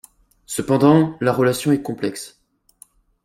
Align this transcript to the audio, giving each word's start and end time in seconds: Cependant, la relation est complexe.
Cependant, 0.47 1.15
la 1.21 1.31
relation 1.31 1.71
est 1.71 1.83
complexe. 1.83 2.41